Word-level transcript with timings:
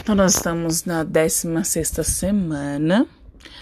Então, 0.00 0.14
nós 0.14 0.34
estamos 0.34 0.84
na 0.84 1.04
16 1.04 1.88
semana. 2.02 3.06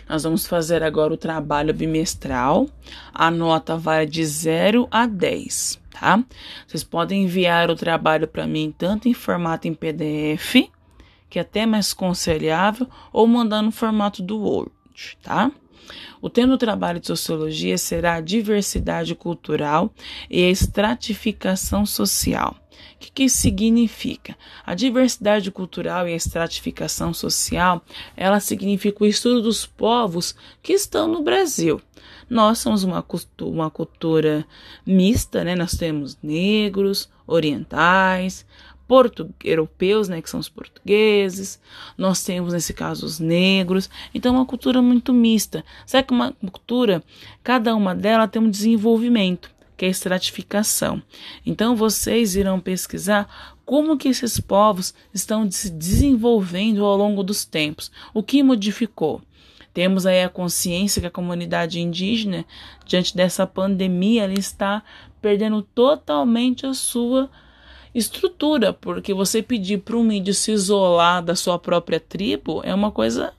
Nós 0.08 0.22
vamos 0.22 0.46
fazer 0.46 0.84
agora 0.84 1.12
o 1.12 1.16
trabalho 1.16 1.74
bimestral. 1.74 2.68
A 3.12 3.28
nota 3.28 3.76
vai 3.76 4.06
de 4.06 4.24
0 4.24 4.86
a 4.88 5.04
10, 5.04 5.80
tá? 5.90 6.24
Vocês 6.66 6.84
podem 6.84 7.24
enviar 7.24 7.70
o 7.70 7.76
trabalho 7.76 8.28
para 8.28 8.46
mim 8.46 8.72
tanto 8.76 9.08
em 9.08 9.14
formato 9.14 9.66
em 9.66 9.74
PDF, 9.74 10.70
que 11.28 11.40
é 11.40 11.42
até 11.42 11.66
mais 11.66 11.92
conselhável, 11.92 12.88
ou 13.12 13.26
mandando 13.26 13.66
no 13.66 13.72
formato 13.72 14.22
do 14.22 14.38
Word, 14.38 14.70
tá? 15.22 15.50
O 16.20 16.28
tema 16.28 16.52
do 16.52 16.58
trabalho 16.58 17.00
de 17.00 17.06
sociologia 17.06 17.78
será 17.78 18.14
a 18.14 18.20
diversidade 18.20 19.14
cultural 19.14 19.92
e 20.30 20.44
a 20.44 20.50
estratificação 20.50 21.86
social. 21.86 22.56
O 22.94 22.98
que, 22.98 23.10
que 23.12 23.24
isso 23.24 23.38
significa? 23.38 24.36
A 24.64 24.74
diversidade 24.74 25.50
cultural 25.50 26.08
e 26.08 26.12
a 26.12 26.16
estratificação 26.16 27.14
social, 27.14 27.84
ela 28.16 28.40
significa 28.40 29.04
o 29.04 29.06
estudo 29.06 29.42
dos 29.42 29.66
povos 29.66 30.34
que 30.62 30.72
estão 30.72 31.06
no 31.06 31.22
Brasil. 31.22 31.80
Nós 32.28 32.58
somos 32.58 32.84
uma, 32.84 33.04
uma 33.40 33.70
cultura 33.70 34.46
mista, 34.84 35.44
né? 35.44 35.54
Nós 35.54 35.76
temos 35.76 36.18
negros, 36.22 37.08
orientais, 37.26 38.44
europeus, 39.44 40.08
né, 40.08 40.22
que 40.22 40.30
são 40.30 40.40
os 40.40 40.48
portugueses, 40.48 41.60
nós 41.96 42.24
temos 42.24 42.52
nesse 42.52 42.72
caso 42.72 43.04
os 43.04 43.20
negros, 43.20 43.90
então 44.14 44.34
é 44.34 44.38
uma 44.38 44.46
cultura 44.46 44.80
muito 44.80 45.12
mista. 45.12 45.64
Sabe 45.86 46.06
que 46.06 46.14
uma 46.14 46.32
cultura, 46.50 47.02
cada 47.42 47.74
uma 47.74 47.94
delas 47.94 48.30
tem 48.30 48.40
um 48.40 48.50
desenvolvimento 48.50 49.50
que 49.76 49.84
é 49.84 49.88
a 49.88 49.92
estratificação. 49.92 51.00
Então 51.46 51.76
vocês 51.76 52.34
irão 52.34 52.58
pesquisar 52.58 53.56
como 53.64 53.96
que 53.96 54.08
esses 54.08 54.40
povos 54.40 54.92
estão 55.14 55.48
se 55.50 55.70
desenvolvendo 55.70 56.84
ao 56.84 56.96
longo 56.96 57.22
dos 57.22 57.44
tempos, 57.44 57.92
o 58.12 58.22
que 58.22 58.42
modificou. 58.42 59.22
Temos 59.72 60.06
aí 60.06 60.24
a 60.24 60.28
consciência 60.28 61.00
que 61.00 61.06
a 61.06 61.10
comunidade 61.10 61.78
indígena, 61.78 62.44
diante 62.84 63.14
dessa 63.14 63.46
pandemia, 63.46 64.24
ela 64.24 64.32
está 64.32 64.82
perdendo 65.22 65.62
totalmente 65.62 66.66
a 66.66 66.74
sua 66.74 67.30
estrutura, 67.94 68.72
porque 68.72 69.14
você 69.14 69.42
pedir 69.42 69.78
para 69.78 69.96
um 69.96 70.10
índio 70.10 70.34
se 70.34 70.52
isolar 70.52 71.22
da 71.22 71.34
sua 71.34 71.58
própria 71.58 72.00
tribo 72.00 72.60
é 72.64 72.74
uma 72.74 72.90
coisa 72.90 73.32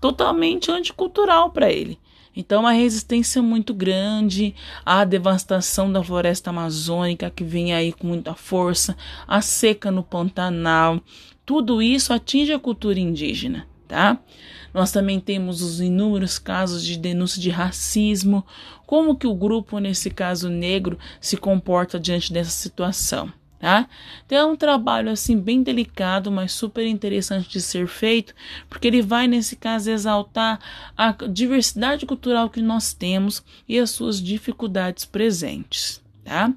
totalmente 0.00 0.70
anticultural 0.70 1.50
para 1.50 1.70
ele. 1.70 1.98
Então, 2.36 2.60
uma 2.60 2.72
resistência 2.72 3.42
muito 3.42 3.74
grande 3.74 4.54
à 4.86 5.04
devastação 5.04 5.90
da 5.90 6.04
floresta 6.04 6.50
amazônica 6.50 7.30
que 7.30 7.42
vem 7.42 7.74
aí 7.74 7.92
com 7.92 8.06
muita 8.06 8.32
força, 8.34 8.96
a 9.26 9.40
seca 9.40 9.90
no 9.90 10.04
Pantanal, 10.04 11.00
tudo 11.44 11.82
isso 11.82 12.12
atinge 12.12 12.52
a 12.52 12.58
cultura 12.58 13.00
indígena, 13.00 13.66
tá? 13.88 14.18
Nós 14.72 14.92
também 14.92 15.18
temos 15.18 15.62
os 15.62 15.80
inúmeros 15.80 16.38
casos 16.38 16.84
de 16.84 16.96
denúncia 16.96 17.42
de 17.42 17.50
racismo, 17.50 18.46
como 18.86 19.16
que 19.16 19.26
o 19.26 19.34
grupo, 19.34 19.80
nesse 19.80 20.08
caso 20.08 20.48
negro, 20.48 20.96
se 21.20 21.36
comporta 21.36 21.98
diante 21.98 22.32
dessa 22.32 22.50
situação 22.50 23.32
tá? 23.58 23.88
Então 24.24 24.38
é 24.38 24.46
um 24.46 24.56
trabalho 24.56 25.10
assim 25.10 25.38
bem 25.38 25.62
delicado, 25.62 26.30
mas 26.30 26.52
super 26.52 26.86
interessante 26.86 27.48
de 27.48 27.60
ser 27.60 27.86
feito, 27.86 28.34
porque 28.68 28.88
ele 28.88 29.02
vai 29.02 29.26
nesse 29.26 29.56
caso 29.56 29.90
exaltar 29.90 30.60
a 30.96 31.12
diversidade 31.28 32.06
cultural 32.06 32.48
que 32.48 32.62
nós 32.62 32.92
temos 32.92 33.42
e 33.68 33.78
as 33.78 33.90
suas 33.90 34.22
dificuldades 34.22 35.04
presentes. 35.04 36.02
Tá? 36.24 36.52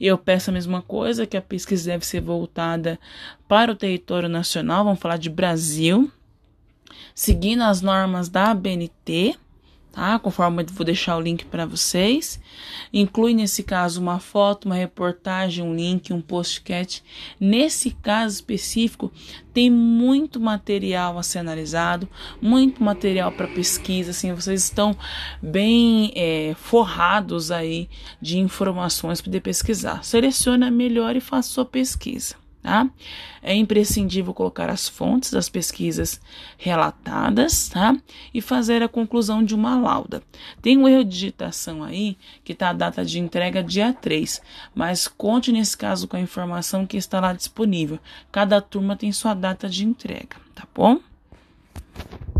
Eu 0.00 0.18
peço 0.18 0.50
a 0.50 0.52
mesma 0.52 0.82
coisa, 0.82 1.24
que 1.24 1.36
a 1.36 1.42
pesquisa 1.42 1.92
deve 1.92 2.04
ser 2.04 2.20
voltada 2.20 2.98
para 3.46 3.70
o 3.70 3.76
território 3.76 4.28
nacional, 4.28 4.84
vamos 4.84 4.98
falar 4.98 5.18
de 5.18 5.30
Brasil, 5.30 6.10
seguindo 7.14 7.62
as 7.62 7.80
normas 7.80 8.28
da 8.28 8.50
ABNT, 8.50 9.38
tá? 9.94 10.18
Conforme 10.18 10.62
eu 10.62 10.66
vou 10.72 10.84
deixar 10.84 11.16
o 11.16 11.20
link 11.20 11.44
para 11.44 11.64
vocês. 11.64 12.40
Inclui 12.92 13.32
nesse 13.32 13.62
caso 13.62 14.00
uma 14.00 14.18
foto, 14.18 14.66
uma 14.66 14.74
reportagem, 14.74 15.64
um 15.64 15.74
link, 15.74 16.12
um 16.12 16.20
postcat. 16.20 17.02
Nesse 17.38 17.92
caso 17.92 18.34
específico, 18.34 19.12
tem 19.52 19.70
muito 19.70 20.40
material 20.40 21.16
a 21.16 21.22
ser 21.22 21.38
analisado, 21.38 22.08
muito 22.42 22.82
material 22.82 23.30
para 23.30 23.46
pesquisa. 23.46 24.10
Assim, 24.10 24.32
vocês 24.32 24.64
estão 24.64 24.96
bem 25.40 26.12
é, 26.16 26.54
forrados 26.56 27.52
aí 27.52 27.88
de 28.20 28.38
informações 28.38 29.20
para 29.20 29.30
poder 29.30 29.40
pesquisar. 29.40 30.04
Selecione 30.04 30.64
a 30.64 30.70
melhor 30.70 31.14
e 31.14 31.20
faça 31.20 31.50
sua 31.50 31.64
pesquisa. 31.64 32.43
Tá? 32.64 32.88
É 33.42 33.54
imprescindível 33.54 34.32
colocar 34.32 34.70
as 34.70 34.88
fontes 34.88 35.30
das 35.30 35.50
pesquisas 35.50 36.18
relatadas 36.56 37.68
tá? 37.68 37.94
e 38.32 38.40
fazer 38.40 38.82
a 38.82 38.88
conclusão 38.88 39.44
de 39.44 39.54
uma 39.54 39.78
lauda. 39.78 40.22
Tem 40.62 40.78
um 40.78 40.88
erro 40.88 41.04
de 41.04 41.10
digitação 41.10 41.84
aí 41.84 42.16
que 42.42 42.52
está 42.52 42.70
a 42.70 42.72
data 42.72 43.04
de 43.04 43.18
entrega 43.18 43.62
dia 43.62 43.92
3, 43.92 44.40
mas 44.74 45.06
conte 45.06 45.52
nesse 45.52 45.76
caso 45.76 46.08
com 46.08 46.16
a 46.16 46.20
informação 46.20 46.86
que 46.86 46.96
está 46.96 47.20
lá 47.20 47.34
disponível. 47.34 47.98
Cada 48.32 48.62
turma 48.62 48.96
tem 48.96 49.12
sua 49.12 49.34
data 49.34 49.68
de 49.68 49.84
entrega, 49.84 50.36
tá 50.54 50.66
bom? 50.74 50.98